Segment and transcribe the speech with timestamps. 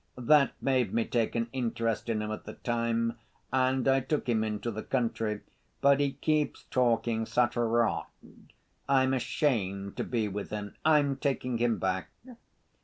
[0.17, 3.19] That made me take an interest in him at the time,
[3.53, 5.41] and I took him into the country,
[5.79, 8.09] but he keeps talking such rot
[8.89, 10.73] I'm ashamed to be with him.
[10.83, 12.09] I'm taking him back."